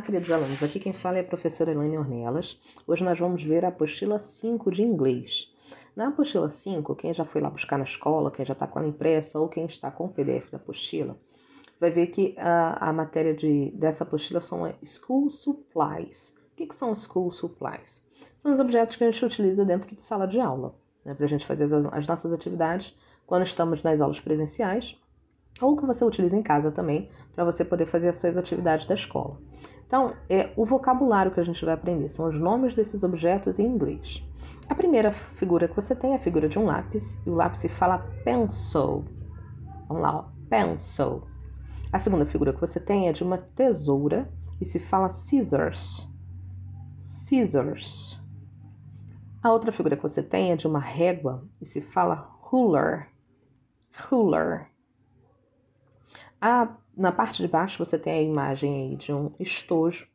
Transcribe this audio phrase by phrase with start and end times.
[0.00, 0.62] Olá, queridos alunos.
[0.62, 2.58] Aqui quem fala é a professora Elaine Ornelas.
[2.86, 5.54] Hoje nós vamos ver a apostila 5 de inglês.
[5.94, 8.88] Na apostila 5, quem já foi lá buscar na escola, quem já está com ela
[8.88, 11.18] impressa ou quem está com o PDF da apostila,
[11.78, 16.34] vai ver que a, a matéria de, dessa apostila são School Supplies.
[16.52, 18.02] O que, que são School Supplies?
[18.38, 21.28] São os objetos que a gente utiliza dentro de sala de aula, né, para a
[21.28, 24.98] gente fazer as, as nossas atividades quando estamos nas aulas presenciais
[25.60, 28.94] ou que você utiliza em casa também, para você poder fazer as suas atividades da
[28.94, 29.38] escola.
[29.90, 33.66] Então, é o vocabulário que a gente vai aprender, são os nomes desses objetos em
[33.66, 34.22] inglês.
[34.68, 37.58] A primeira figura que você tem é a figura de um lápis, e o lápis
[37.58, 39.04] se fala pencil.
[39.88, 41.24] Vamos lá, ó, pencil.
[41.92, 44.30] A segunda figura que você tem é de uma tesoura
[44.60, 46.08] e se fala scissors.
[46.96, 48.16] Scissors.
[49.42, 53.08] A outra figura que você tem é de uma régua e se fala ruler.
[54.08, 54.68] Ruler.
[56.40, 60.08] A, na parte de baixo você tem a imagem de um estojo.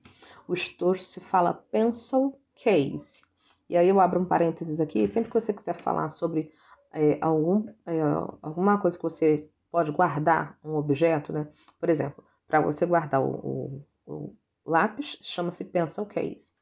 [0.48, 3.22] O estojo se fala pencil case.
[3.70, 6.52] E aí eu abro um parênteses aqui, sempre que você quiser falar sobre
[6.94, 8.00] é, algum, é,
[8.42, 11.48] alguma coisa que você pode guardar, um objeto, né?
[11.80, 16.53] Por exemplo, para você guardar o, o, o lápis, chama-se pencil case.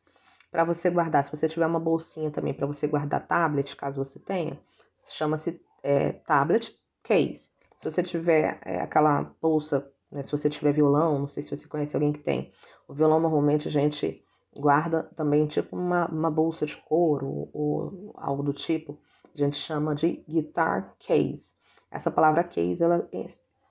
[0.50, 4.20] Para você guardar, se você tiver uma bolsinha também para você guardar tablet, caso você
[4.20, 4.60] tenha,
[4.98, 7.52] chama-se é, tablet case.
[7.76, 11.68] Se você tiver é, aquela bolsa, né, se você tiver violão, não sei se você
[11.68, 12.52] conhece alguém que tem.
[12.88, 14.24] O violão normalmente a gente
[14.56, 19.00] guarda também tipo uma, uma bolsa de couro ou algo do tipo.
[19.34, 21.54] A gente chama de guitar case.
[21.90, 23.10] Essa palavra case ela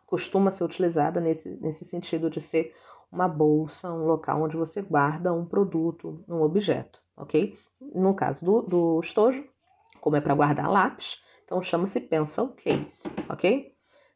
[0.06, 2.74] costuma ser utilizada nesse, nesse sentido de ser
[3.10, 7.56] uma bolsa, um local onde você guarda um produto, um objeto, ok?
[7.80, 9.44] No caso do, do estojo,
[10.00, 13.71] como é para guardar lápis, então chama-se pencil case, ok?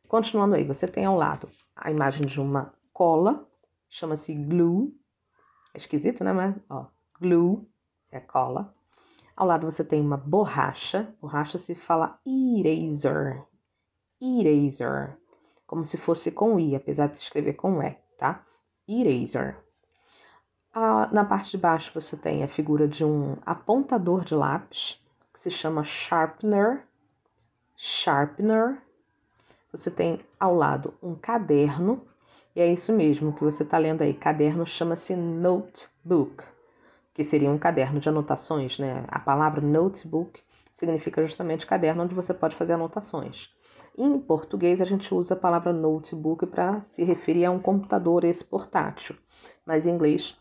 [0.09, 3.47] Continuando aí, você tem ao lado a imagem de uma cola,
[3.89, 4.95] chama-se glue.
[5.75, 6.33] É esquisito, né?
[6.33, 6.87] Mas, ó,
[7.21, 7.69] glue
[8.11, 8.73] é cola.
[9.37, 11.15] Ao lado você tem uma borracha.
[11.21, 13.45] Borracha se fala eraser.
[14.21, 15.19] Eraser.
[15.67, 18.47] Como se fosse com I, apesar de se escrever com E, tá?
[18.89, 19.63] Eraser.
[20.73, 25.03] Ah, na parte de baixo você tem a figura de um apontador de lápis,
[25.33, 26.87] que se chama sharpener.
[27.77, 28.86] Sharpener
[29.77, 32.03] você tem ao lado um caderno,
[32.55, 34.15] e é isso mesmo que você está lendo aí.
[34.15, 36.43] Caderno chama-se notebook,
[37.13, 39.05] que seria um caderno de anotações, né?
[39.09, 40.41] A palavra notebook
[40.73, 43.51] significa justamente caderno onde você pode fazer anotações.
[43.97, 48.45] Em português, a gente usa a palavra notebook para se referir a um computador esse
[48.45, 49.17] portátil,
[49.65, 50.37] mas em inglês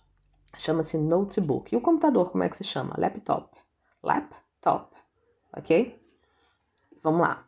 [0.57, 1.73] chama-se notebook.
[1.73, 2.95] E o computador, como é que se chama?
[2.97, 3.49] Laptop.
[4.03, 4.95] Laptop,
[5.55, 6.04] ok?
[7.05, 7.45] Vamos lá.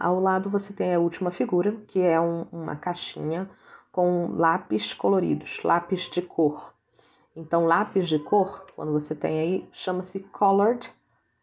[0.00, 3.48] ao lado você tem a última figura, que é um, uma caixinha
[3.92, 6.74] com lápis coloridos, lápis de cor.
[7.36, 10.92] Então, lápis de cor, quando você tem aí, chama-se colored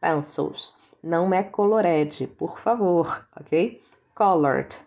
[0.02, 0.74] pencils.
[1.02, 3.82] Não é colored, por favor, ok?
[4.14, 4.78] Colored.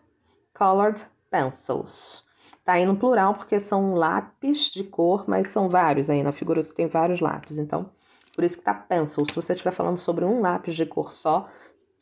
[0.52, 2.26] Colored pencils.
[2.62, 6.62] Tá aí no plural porque são lápis de cor, mas são vários aí na figura,
[6.62, 7.58] você tem vários lápis.
[7.58, 7.90] Então,
[8.38, 9.26] por isso que tá pencil.
[9.26, 11.48] Se você estiver falando sobre um lápis de cor só,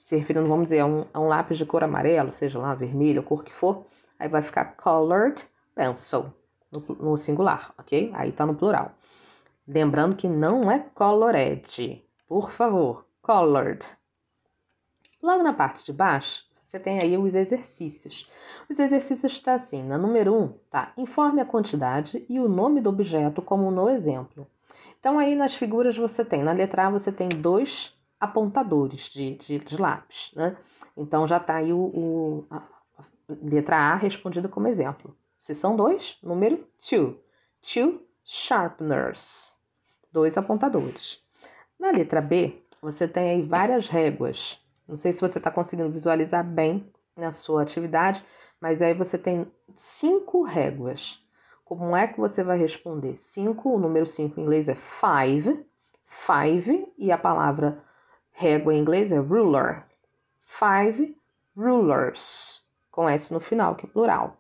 [0.07, 3.25] se referindo, vamos dizer, a um, a um lápis de cor amarelo, seja lá vermelho,
[3.25, 3.85] cor que for,
[4.17, 5.45] aí vai ficar colored
[5.75, 6.33] pencil
[6.71, 8.13] no, no singular, ok?
[8.15, 8.93] Aí tá no plural.
[9.67, 13.85] Lembrando que não é colored, por favor, colored.
[15.21, 18.31] Logo na parte de baixo, você tem aí os exercícios.
[18.71, 20.93] Os exercícios está assim, na número 1, um, tá?
[20.97, 24.47] Informe a quantidade e o nome do objeto como no exemplo.
[25.01, 29.59] Então aí nas figuras você tem, na letra A você tem dois apontadores de, de,
[29.59, 30.57] de lápis, né?
[30.97, 32.63] Então já está aí o, o a
[33.29, 35.17] letra A respondida como exemplo.
[35.37, 37.19] Se são dois, número two.
[37.61, 39.57] Two sharpeners.
[40.13, 41.23] Dois apontadores.
[41.79, 44.59] Na letra B, você tem aí várias réguas.
[44.89, 48.25] Não sei se você está conseguindo visualizar bem na sua atividade,
[48.61, 51.23] mas aí você tem cinco réguas.
[51.65, 53.17] Como é que você vai responder?
[53.17, 55.67] Cinco, o número cinco em inglês é five,
[56.05, 57.83] five, e a palavra
[58.39, 59.83] Régua em inglês é ruler.
[60.43, 61.17] Five
[61.57, 64.37] rulers, com S no final, que é plural.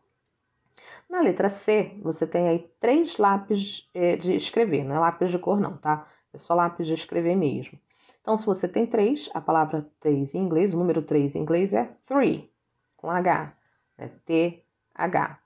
[1.08, 5.38] Na letra C, você tem aí três lápis eh, de escrever, não é lápis de
[5.38, 6.06] cor não, tá?
[6.30, 7.80] É só lápis de escrever mesmo.
[8.20, 11.72] Então, se você tem três, a palavra três em inglês, o número três em inglês
[11.72, 12.52] é three,
[12.98, 13.56] com H,
[13.96, 14.10] né?
[14.26, 15.38] T-H.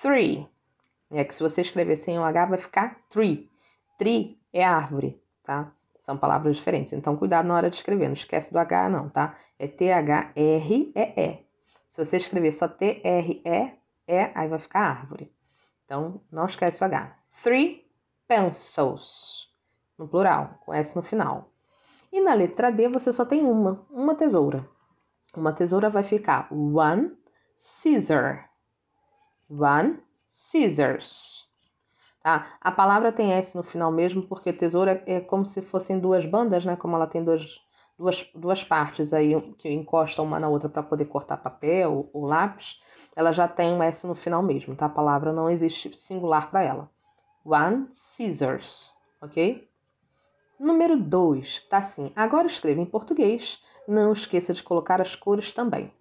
[0.00, 0.48] Three.
[1.10, 3.50] É que se você escrever sem o H, vai ficar tree.
[3.98, 5.70] Tree é árvore, tá?
[6.02, 6.92] São palavras diferentes.
[6.92, 8.08] Então, cuidado na hora de escrever.
[8.08, 9.36] Não esquece do H, não, tá?
[9.58, 11.46] É T-H-R-E-E.
[11.88, 15.32] Se você escrever só T-R-E-E, aí vai ficar árvore.
[15.84, 17.16] Então, não esquece o H.
[17.42, 17.86] three
[18.26, 19.48] pencils,
[19.96, 21.52] no plural, com S no final.
[22.10, 24.68] E na letra D você só tem uma, uma tesoura.
[25.36, 27.16] Uma tesoura vai ficar one
[27.56, 28.44] scissor.
[29.48, 31.48] One scissors.
[32.22, 32.56] Tá?
[32.60, 36.64] A palavra tem S no final mesmo, porque tesoura é como se fossem duas bandas,
[36.64, 36.76] né?
[36.76, 37.60] Como ela tem duas,
[37.98, 42.80] duas, duas partes aí que encostam uma na outra para poder cortar papel ou lápis.
[43.16, 44.86] Ela já tem um S no final mesmo, tá?
[44.86, 46.90] A palavra não existe singular para ela.
[47.44, 49.68] One scissors, ok?
[50.60, 52.12] Número 2, tá assim.
[52.14, 53.60] Agora escreva em português.
[53.88, 55.92] Não esqueça de colocar as cores também.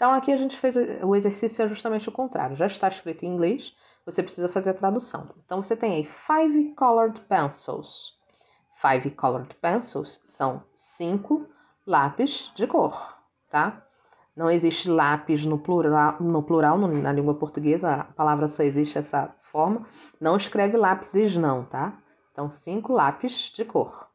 [0.00, 2.56] Então aqui a gente fez o exercício é justamente o contrário.
[2.56, 5.28] Já está escrito em inglês, você precisa fazer a tradução.
[5.44, 8.18] Então você tem aí five colored pencils.
[8.80, 11.46] Five colored pencils são cinco
[11.86, 13.14] lápis de cor,
[13.50, 13.86] tá?
[14.34, 19.36] Não existe lápis no plural, no plural na língua portuguesa, a palavra só existe essa
[19.42, 19.86] forma.
[20.18, 21.92] Não escreve lápis não, tá?
[22.32, 24.08] Então, cinco lápis de cor.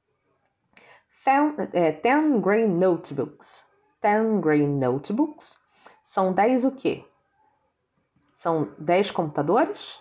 [1.23, 3.63] Ten, é, ten notebooks.
[4.01, 5.63] Ten gray notebooks
[6.05, 7.03] são dez o quê?
[8.31, 9.99] São 10 computadores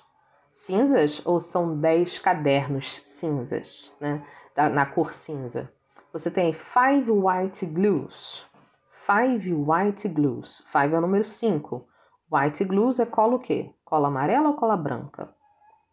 [0.52, 4.22] cinzas ou são 10 cadernos cinzas, né?
[4.54, 5.72] na cor cinza?
[6.12, 8.46] Você tem five white glues.
[8.90, 10.62] Five white glues.
[10.66, 11.88] Five é o número 5.
[12.30, 13.72] White glues é cola o quê?
[13.82, 15.34] Cola amarela ou cola branca?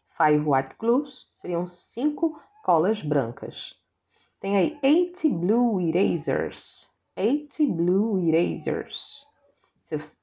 [0.10, 3.80] Five white glues seriam cinco colas brancas.
[4.42, 6.90] Tem aí 80 blue erasers.
[7.18, 9.31] 80 blue erasers.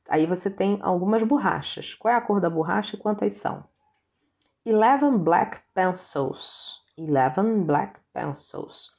[0.09, 1.95] Aí você tem algumas borrachas.
[1.95, 3.65] Qual é a cor da borracha e quantas são?
[4.65, 6.83] Eleven black pencils.
[6.97, 8.91] Eleven black pencils.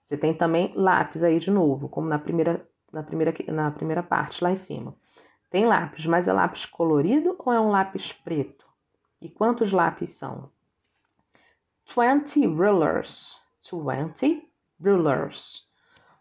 [0.00, 4.42] Você tem também lápis aí de novo, como na primeira, na primeira, na primeira parte,
[4.42, 4.94] lá em cima.
[5.50, 8.66] Tem lápis, mas é lápis colorido ou é um lápis preto?
[9.20, 10.50] E quantos lápis são?
[11.92, 13.42] Twenty rulers.
[13.68, 14.48] Twenty
[14.82, 15.68] rulers.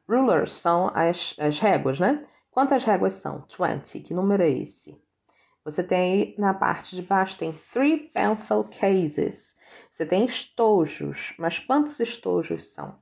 [0.07, 2.25] Rulers são as, as réguas, né?
[2.59, 3.45] Quantas réguas são?
[3.57, 4.01] 20.
[4.01, 5.01] Que número é esse?
[5.63, 9.55] Você tem aí na parte de baixo tem three pencil cases.
[9.89, 12.99] Você tem estojos, mas quantos estojos são?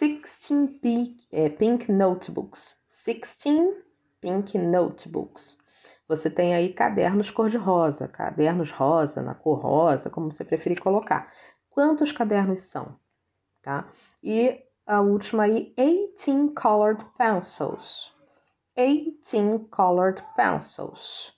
[0.00, 2.80] 16 pink, é, pink notebooks.
[2.84, 3.76] 16
[4.20, 5.56] pink notebooks.
[6.08, 11.32] Você tem aí cadernos cor-de-rosa, cadernos rosa, na cor rosa, como você preferir colocar.
[11.70, 12.98] Quantos cadernos são?
[13.62, 13.88] Tá?
[14.20, 18.12] E a última aí, 18 colored pencils.
[18.74, 21.32] 18 colored pencils.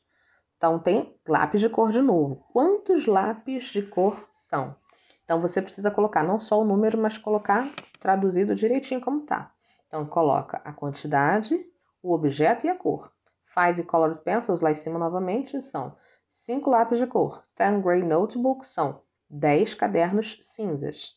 [0.57, 2.47] Então, tem lápis de cor de novo.
[2.53, 4.77] Quantos lápis de cor são?
[5.25, 9.53] Então, você precisa colocar não só o número, mas colocar traduzido direitinho como tá.
[9.89, 11.59] Então, coloca a quantidade,
[12.03, 13.11] o objeto e a cor.
[13.47, 15.97] Five colored pencils, lá em cima novamente, são
[16.29, 17.43] 5 lápis de cor.
[17.55, 21.13] Ten gray notebooks são 10 cadernos cinzas.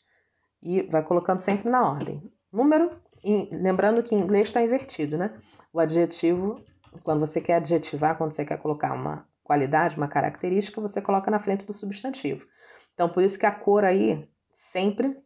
[0.61, 2.21] E vai colocando sempre na ordem.
[2.51, 2.91] Número,
[3.51, 5.39] lembrando que em inglês está invertido, né?
[5.74, 6.62] O adjetivo,
[7.03, 11.39] quando você quer adjetivar, quando você quer colocar uma qualidade, uma característica, você coloca na
[11.39, 12.45] frente do substantivo.
[12.94, 15.18] Então, por isso que a cor aí sempre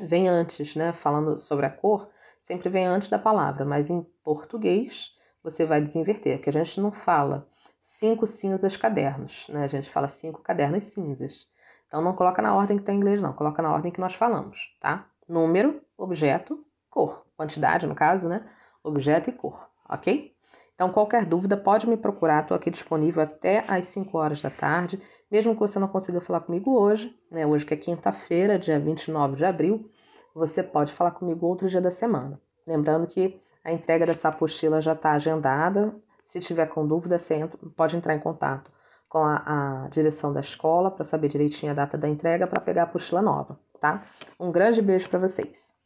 [0.00, 0.92] vem antes, né?
[0.92, 2.10] Falando sobre a cor,
[2.40, 5.10] sempre vem antes da palavra, mas em português
[5.42, 7.48] você vai desinverter, porque a gente não fala
[7.80, 9.64] cinco cinzas cadernos, né?
[9.64, 11.48] A gente fala cinco cadernos cinzas.
[11.86, 14.14] Então não coloca na ordem que está em inglês, não, coloca na ordem que nós
[14.14, 15.06] falamos, tá?
[15.28, 18.44] Número, objeto, cor, quantidade no caso, né?
[18.84, 20.32] Objeto e cor ok?
[20.74, 25.00] Então, qualquer dúvida, pode me procurar, estou aqui disponível até às 5 horas da tarde.
[25.30, 27.46] Mesmo que você não consiga falar comigo hoje, né?
[27.46, 29.90] Hoje que é quinta-feira, dia 29 de abril,
[30.34, 32.40] você pode falar comigo outro dia da semana.
[32.66, 35.94] Lembrando que a entrega dessa apostila já está agendada.
[36.24, 38.70] Se tiver com dúvida, você pode entrar em contato
[39.08, 42.82] com a, a direção da escola para saber direitinho a data da entrega para pegar
[42.82, 44.04] a apostila nova, tá?
[44.40, 45.81] Um grande beijo para vocês.